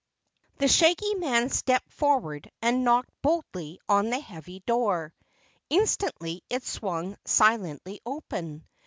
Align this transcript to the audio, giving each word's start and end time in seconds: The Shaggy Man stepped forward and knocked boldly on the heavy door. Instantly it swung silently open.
The 0.57 0.67
Shaggy 0.67 1.13
Man 1.13 1.51
stepped 1.51 1.93
forward 1.93 2.49
and 2.59 2.83
knocked 2.83 3.11
boldly 3.21 3.79
on 3.87 4.09
the 4.09 4.19
heavy 4.19 4.61
door. 4.61 5.13
Instantly 5.69 6.41
it 6.49 6.63
swung 6.63 7.15
silently 7.23 8.01
open. 8.03 8.65